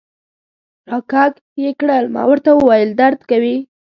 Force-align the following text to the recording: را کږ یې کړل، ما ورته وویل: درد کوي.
را 0.89 0.99
کږ 1.11 1.33
یې 1.63 1.71
کړل، 1.79 2.05
ما 2.13 2.23
ورته 2.29 2.49
وویل: 2.53 2.89
درد 3.01 3.19
کوي. 3.29 3.57